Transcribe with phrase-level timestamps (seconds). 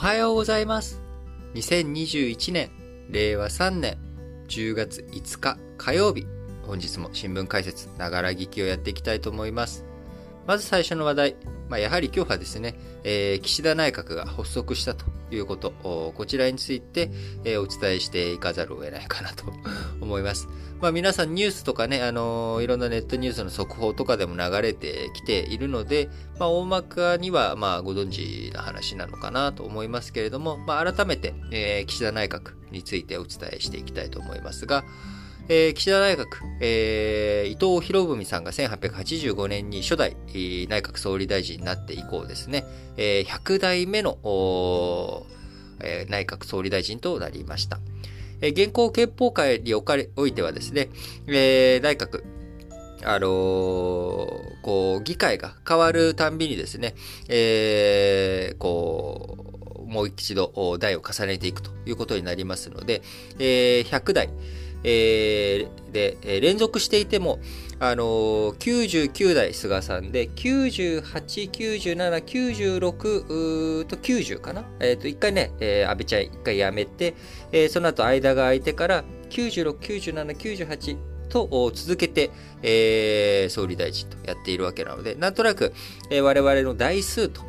[0.00, 1.02] はようございます。
[1.52, 2.70] 2021年、
[3.10, 3.98] 令和3年
[4.48, 6.26] 10月5日火曜日、
[6.62, 9.84] 本日も新聞解説、ながら聞きをやっていきたいと思います。
[10.46, 11.36] まず最初の話題、
[11.68, 15.72] まあ、やはり今日はですね、えー岸田内閣が発足したということ、
[16.14, 17.10] こちらについて、
[17.44, 19.44] えーお伝えしていかざるを得ないかなと
[20.00, 20.48] 思います。
[20.80, 26.08] まあ皆さんニュースとかね、あのーいろんなネットニュースの速報とかでも流れてきているので、
[26.38, 34.84] まあ大まかにはまあご存知な話なのかなと思いますけれども、まあ改めて、えー岸田内閣についてお伝えしていきたいと思いますが、
[35.52, 36.26] えー岸田内閣、
[36.60, 42.64] えー伊藤博文さんが1885年に初代内閣総理大臣になって以降ですね、
[42.96, 44.16] えー100代目の
[45.82, 47.80] えー内閣総理大臣となりました。
[48.40, 50.88] えー現行憲法会におかれおいてはですね、
[51.26, 52.22] えー内閣、
[53.02, 56.94] あのーこう、議会が変わるたんびにですね、
[57.28, 63.02] えーこう、もう一度代を重ねていくということになりますので、
[63.40, 64.30] えー100代、
[64.84, 67.38] えーで、えー連続していても、
[67.78, 71.02] あのー99代菅さんで、98、
[71.50, 74.64] 97、96と90かな？
[74.80, 77.14] えっ、と、一回ね、えー安倍ちゃん一回やめて、
[77.52, 80.96] えーその後間が空いてから、96、97、98
[81.30, 82.30] と続けて、
[82.62, 85.72] えー総理大臣とやっているわけなので、なんとなく、
[86.10, 87.40] えー我々の台数と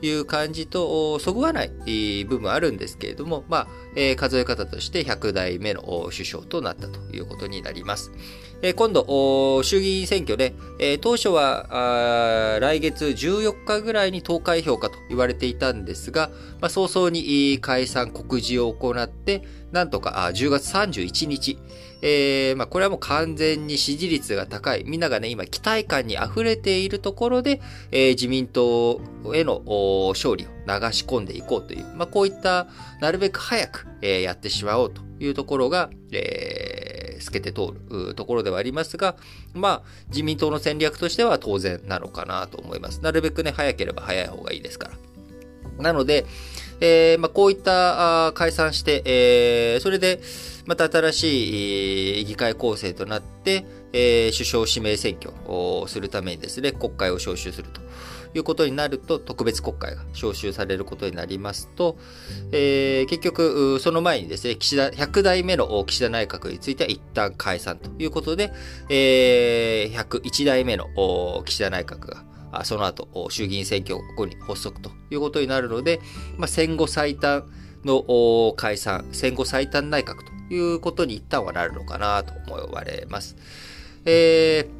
[0.00, 8.12] いう感じとそぐわない部分あるんですけれども、まあ、えー数え方として100代目の首相となったということになります。
[8.62, 16.30] え今度、衆議院選挙で、え当初は来月14日ぐらいに投開票かと言われていたんですが、
[16.60, 21.58] まあ、早々に解散告示を行って、なんとかあ10月31日、
[22.02, 24.84] えーまあ、これはもう完全に支持率が高い。
[24.84, 27.60] みんながね、今期待感に溢れているところで、
[27.92, 29.00] えー自民党
[29.34, 29.62] への
[30.14, 32.66] 勝利を流し込んでいこうという、まあ、こういった、
[33.00, 36.69] なるべく早く、えーやってしまおうというところが、えー
[37.22, 39.16] 透けて通るところではありますが、
[39.54, 43.00] まあ、自民党の戦略としては当然なのかなと思います。
[43.00, 45.82] なるべくね、早ければ早い方がいいですから。
[45.82, 46.26] なので、
[46.80, 50.20] えーまあ、こういったあ解散して、えーそれで、
[50.66, 57.80] また新しい議会構成となって、えー首相指名選挙をするためにですね、国会を招集すると
[58.34, 61.96] いうことになると、特別国会が招集されることになりますと、
[62.52, 68.52] えー結局、その前にですね、岸田、100代目の岸田内閣については一旦解散ということで、
[68.88, 70.86] えー101代目の
[71.44, 76.00] 岸田内閣が、その後、衆議院選挙後に発足ということになるので、
[76.36, 77.44] まあ、戦後最短
[77.84, 83.36] の解散、戦後最短内閣ということに一旦はなるのかなと思われます。
[84.04, 84.79] えー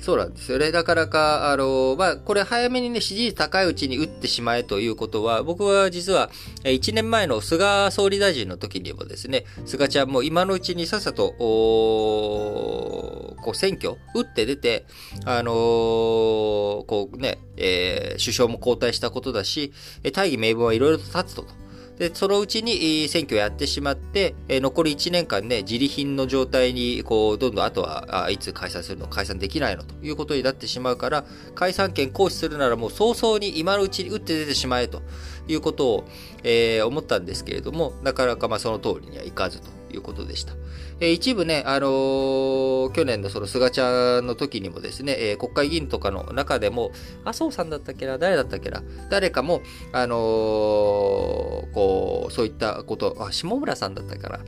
[0.00, 0.70] そうなんですよね。
[0.70, 6.30] なかなか、あの、まあ、これ早めにね、支持率高いうちに打ってしまえということは、僕は実は、
[6.64, 14.86] 1年前の菅総理大臣の時にもですね、菅ちゃんも今のうちにさっさと、おこう選挙、打って出て、
[15.26, 15.54] あのー
[16.86, 19.72] こうね、えー首相も交代したことだし、
[20.12, 21.44] 大義名分はいろいろと立つと。
[22.00, 35.02] で、そのうちに選挙やってしまって、残り1年間ね、自利品の状態に、こう、どんどんあとは、あいつ解散するの、解散できないのということになってしまうから、解散権行使するならもう早々に今のうちに打って出てしまえと
[35.46, 36.04] いうことを、
[36.42, 39.79] えー思ったんですけれども、なかなかまあその通りにはいかずと。
[39.92, 40.54] いうことでした。
[41.00, 46.92] えー一部ね、あのー去年のその菅ちゃんの時にもですね、えー国会議員とかの中でも、
[47.24, 49.62] 麻生さんだったっけな、誰だったっけな、誰かも、
[49.92, 50.18] あのー
[51.72, 54.40] こう、そういったこと、あ、下村さんだったから。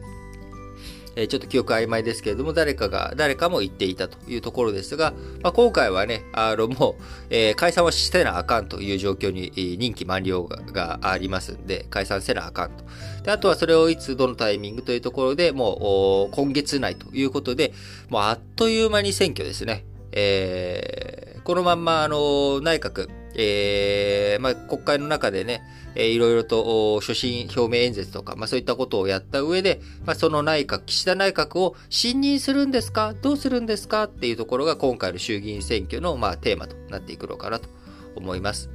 [1.17, 5.13] えちょっと記憶曖昧ですけれども、誰かが、誰かも言っていたというところですが、
[5.43, 12.85] まあ、今回はね、あの、もう、え解散はしてなあかんという状況に、任期満了がありますんで、解散せなあかんと。
[13.25, 17.73] で、あとはそれをいつ、どのタイミングというところでもう、今月内ということで、
[18.09, 19.85] もうあっという間に選挙ですね。
[20.13, 25.63] えーこのまんま、あの、内閣、えーまあ、国会の中でね、
[25.95, 33.15] えーいろいろと所信表明演説とか、まあ、そういったことをやった上で、まあ、その内閣、岸田内閣を信任するんですか？
[33.21, 34.05] どうするんですか？
[34.05, 37.69] っていうところが今回の衆議院選挙の、まあ、テーマとなっていくのかなと
[38.17, 38.71] 思います。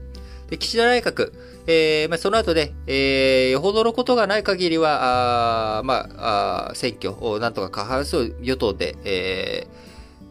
[0.49, 1.33] で、岸田内閣、
[1.67, 9.86] えーまあ、その後で、えーよほどのことがない限りは、あーまあ、あ選挙をなんとか過半数与党で、えー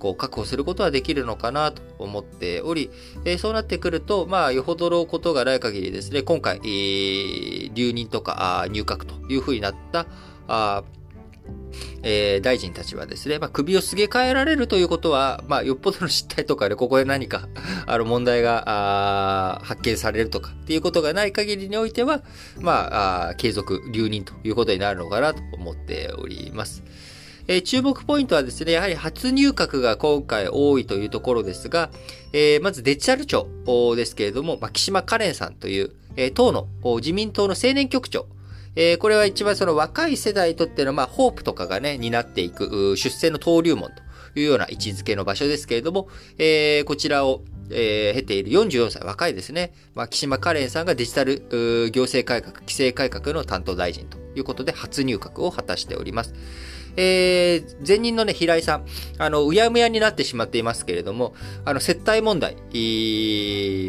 [0.06, 2.90] こう確保することはできるのかなと思っており、
[3.24, 10.06] えーそうなってくると、まあ、よほどのことがない限りですね、今回、えー留任とかあ入閣というふうになった、
[10.46, 10.84] あ
[12.02, 17.48] えー大臣たちはですね、まあ、首をすげ替えられるということは、まあ、よっぽどの失態とかで、ここで何か
[17.86, 22.22] あの、問題が、発見されるとかっていうことがない限りにおいては、
[22.60, 26.84] まあ、継続、留任ということになるのかなと思っております。
[27.48, 31.90] えー、注目ポイントはですね、やはり初入閣が今回多いというところですが、
[32.32, 33.46] えー、まずデジタル庁
[33.94, 36.66] ですけれども、まあ、岸間カレンさんという、えー、党の、
[36.96, 38.26] 自民党の青年局長、
[38.74, 44.02] え、これは一番その若い世代にとっての、まあ、ホープとかがね、担っていく、出世の登竜門と
[44.38, 49.72] いうような位置づけの場所ですけれども、えー、こちらを、えー、経ている44歳、若いですね。
[49.94, 51.46] まあ、岸間カレンさんがデジタル
[51.90, 56.34] 行政改革、規制改革の担当大臣ということで初入閣を果たしております。
[56.96, 58.86] えー、前任のね、平井さん、
[59.18, 61.34] あの、うやむやになってしまっていますけれども、
[61.64, 62.54] あの、接待問題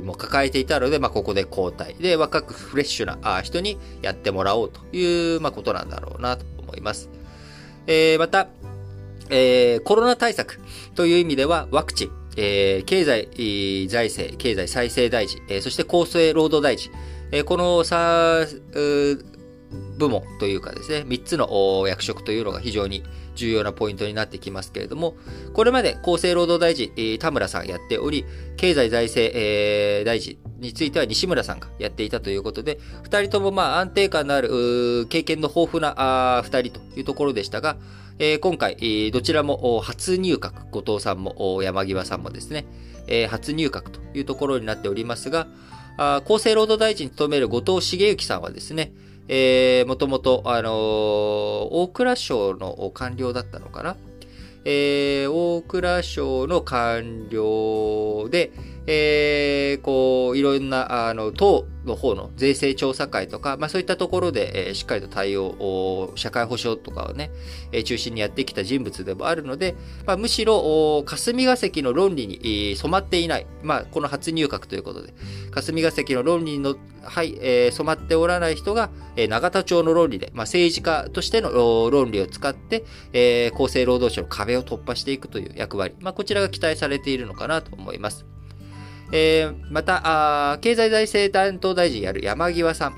[0.04, 1.95] も抱えていたので、まあ、ここで交代。
[1.95, 7.09] で、若くフレッシュな人にやってもらおうという、まあ、ことなんだろうなと思います。
[7.88, 8.50] えー、また、
[9.30, 10.59] えー、コロナ対策
[10.95, 16.92] という意味では、ワクチン、えー、経済、財政、経済再生大臣、えー、そして厚生労働大臣、
[17.31, 18.45] えー、このさ、
[19.97, 23.03] 部門というかですね、3つの役職というのが非常に
[23.35, 25.15] 重要なポイントになってきますけれども、
[25.53, 28.25] これまで厚生労働大臣、田村さんやっており、
[28.57, 37.77] 経済財政、大臣については西村さんがやっていたということで、2人ともまあ安定感のある、経験の豊富な2人というところでしたが、
[38.41, 42.65] 今回、どちらも初入閣、後藤さんも山際さんもですね、
[43.29, 45.47] 初入閣というところになっておりますが、
[45.97, 48.91] 厚生労働大臣に務める後藤茂之さんはですね、
[49.27, 53.97] えー、もともと、あのー、大蔵省の官僚だったのかな？
[54.63, 58.51] えー、大蔵省の官僚で、
[58.89, 67.29] えー、こう、いろんな、あの、党の方の税制調査会とか、まあそういったところで、えー、しっかりと対応、社会保障とかをね、
[67.73, 69.75] えー、中心にやってきた人物でもあるので、
[70.05, 75.13] まあむしろ、霞が関の論理に、染まっていない、まあこの初入閣ということで、
[75.51, 88.25] 霞が関の論理の、はい、えー、染まっておらない人が、えー、永田町の論理で、まあ政治家としての論理を使って、えー、厚生労働省の壁を突破していくという役割、まあこちらが期待されているのかなと思います。
[89.12, 92.95] えー、またあ、経済財政担当大臣やる山際さん。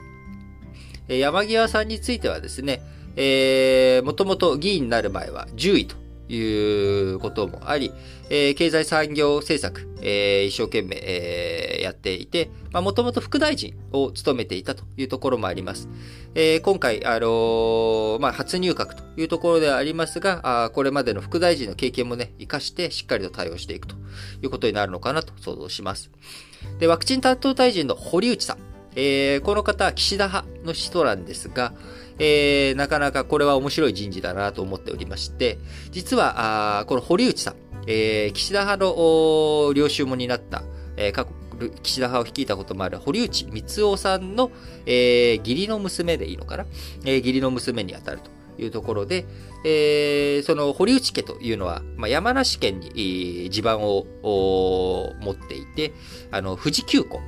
[1.07, 2.81] えー、山際さんについてはですね、
[3.15, 5.95] えー、もともと議員になる前は10位と
[6.29, 7.91] いうこともあり、
[8.29, 15.89] えー、経済産業政策、えー、一生懸命、えー、やっていて、まあ、もともと副大臣を務めていたというところもあります。
[16.35, 23.95] えー、今回、あの、まあ、初入閣というところではありますが、あこれまでの副大臣の経験もね、活かしてしっかりと対応していくと
[24.43, 26.11] いうことになるのかなと想像します。
[26.77, 28.57] で、ワクチン担当大臣の堀内さん。
[28.95, 31.73] えー、この方は岸田派の人なんですが、
[32.19, 35.57] えー、なかなかこれは面白い人事だなと思っておりまして、
[35.91, 37.55] 実は、あこの堀内さん、
[37.87, 40.63] えー、岸田派の領袖も担った、
[40.97, 41.31] えー、過去
[41.83, 44.51] 岸田派を率いたこともある堀内光雄さんの、
[44.85, 46.65] えー、義理の娘でいいのかな、
[47.03, 49.25] えー、義理の娘にあたるというところで、
[49.65, 55.93] えー、その堀内家というのは、まあ、山梨県に地盤を持っていて、
[56.31, 57.21] あの、富士急行、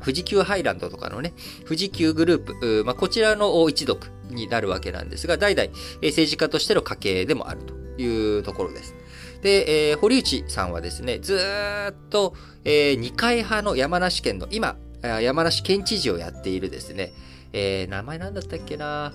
[0.00, 1.32] 富士急ハイランドとかのね、
[1.64, 5.70] 富士急グループ、まあ、こちらの一族になるわけなんですが、代々
[6.02, 8.94] 政治家としての家系でもあるというところです。
[9.42, 11.38] で、えー、堀内さんはですね、ず
[11.90, 17.12] っと、えー、二階派の山梨県の、今、山梨県知事をやっているですね、
[17.52, 19.12] えー、名前なんだったっけな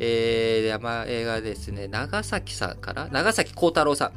[0.00, 4.12] えー、山映画ですね、長崎さんかな長崎幸太郎さん。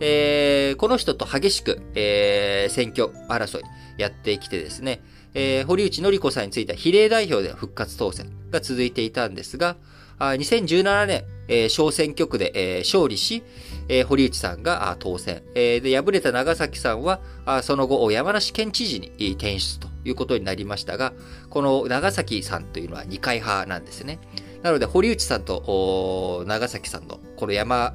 [0.00, 3.62] えー、この人と激しく、えー、選挙争い
[3.96, 5.02] やってきてですね、
[5.34, 9.76] えー、堀内典子さんについては比例代表で復活当選が続いていたんですが、
[10.20, 13.42] 2017年、えー、小選挙区で、えー、勝利し、
[13.88, 15.80] えー、堀内さんが当選、えー。
[15.80, 21.14] で、敗れた長崎さんは、あその後、山梨県知事に転出ということになりましたが、
[21.48, 24.18] この長崎さんというのは二階派なんですね。
[24.62, 27.94] なので、堀内さんと長崎さんのこの山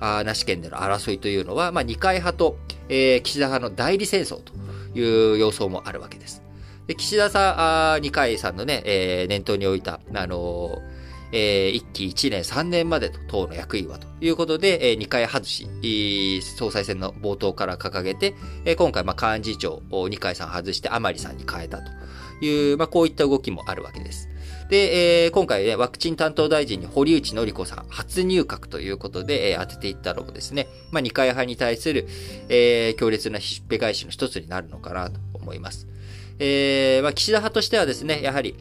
[0.00, 4.52] 梨県での争いというのは、まあ、二階派と、えー、岸田派の代理戦争と
[4.98, 6.42] いう様相もあるわけです。
[6.86, 18.34] で岸田さん、二階さんのね、えー、念頭に置いた、あのーえー、1期1年3年までと党の役員はということで、えー、2回外し、総裁選の冒頭から掲げて、
[18.66, 21.90] えー、今回、まあ、幹事長を二階さん外して甘利さんに変えたと
[22.44, 24.28] いう、まあ、こういった動きもあるわけです。
[24.68, 32.06] で、えー、今回ね、ワクチン担当大臣に堀内典子さん、初入閣ということで、えー、当てていったのもですね、まあ、二階派に対する、
[32.50, 35.86] えー、強烈なひっぺ返しの一つになるのかなと思います。
[36.44, 38.56] えー、まあ、岸田派としてはですね、やはり、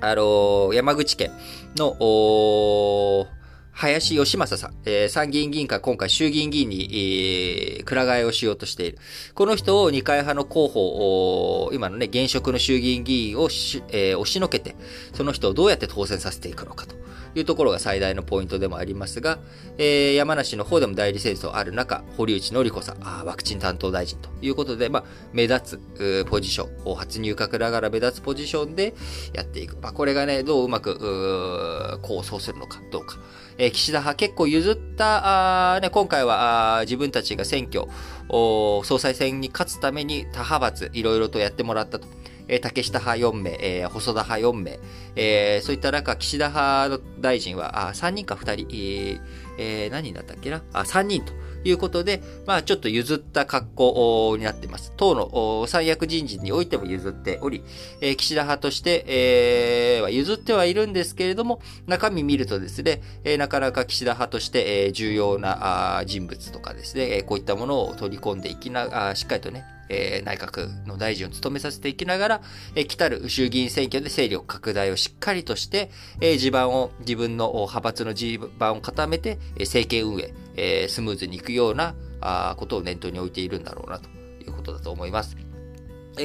[0.00, 1.30] あのー、山口県
[1.76, 3.28] の、
[3.70, 8.98] 林義正さん、えー、参議院議員から今回衆議院議員に、えー、くら替えをしようとしている。
[9.34, 14.74] この人を二階派の候補、今のね、現職の衆議院議員をし、えー、押しのけて、
[15.12, 16.96] その人をどうやって当選させていくのかと。
[17.38, 19.38] いうところが最大のポイントでもありますが、
[19.78, 28.94] えー、山梨の方でも代理戦争ある中、堀内則子さん、あワクチン担当大臣ということで、まあ、目立つポジション、初入閣ながら目立つポジションで
[29.32, 29.76] やっていく。
[29.76, 33.18] まあ、これがね、どううまく、構想するのかどうか。
[33.58, 37.86] えー、岸田派結構譲った、あね、今回はあ自分たちが選挙、
[38.28, 42.06] 総裁選に勝つために他派閥いろいろとやってもらったと。
[42.48, 44.78] えー、竹下派4名、えー、細田派4名、
[45.16, 49.20] えー、そういった中、岸田派の大臣は、あ、3人か2人、
[49.58, 50.62] えー、何人だったっけな？
[50.72, 51.32] あ、3人と
[51.64, 54.92] いうことで、まあ、ちょっと譲った格好になっています。
[54.96, 57.62] 党の三役人事においても譲っており、
[58.00, 72.40] えー、岸田派として、えー、譲ってはいるんですけれども、中身見るとですね、えー、なかなか岸田派として、えー、重要な人物とかですね、こういったものを取り込んでいきな、あしっかりとね、えー、内閣の大臣を務めさせていきながら、
[72.74, 75.90] えー、来たる衆議院選挙で勢力拡大をしっかりとして、
[76.20, 84.08] えー、地盤を、自分の派閥の地盤を固めて、え、政権運営、え、スムーズにいくようなあことを念頭に置いているんだろうなと
[84.44, 85.45] いうことだと思います。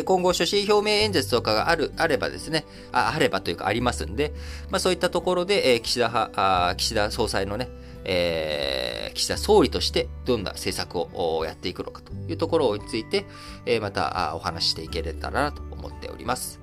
[0.05, 4.33] 今後、所信表明演説とかがある、あればですね、ああればというかありますんで、
[4.69, 7.69] まあそういったところで、えー、岸田派、あ岸田総裁のね、
[8.05, 13.25] えー、岸田総理としてどんな政策をやっていくのかというところについて、
[13.65, 16.60] えー、またお話していけれたらなと思っております。